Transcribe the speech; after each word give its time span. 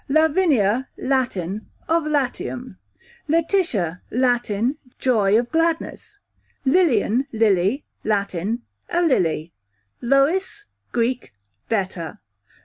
Lavinia, 0.09 0.87
Latin, 0.97 1.67
of 1.87 2.07
Latium. 2.07 2.79
Letitia, 3.27 4.01
Latin, 4.09 4.77
joy 4.97 5.37
of 5.37 5.51
gladness. 5.51 6.17
Lilian 6.65 7.27
/ 7.29 7.31
Lily, 7.43 7.83
Latin, 8.03 8.63
a 8.89 9.03
lily. 9.03 9.53
Lois, 10.01 10.65
Greek, 10.91 11.33
better. 11.69 12.17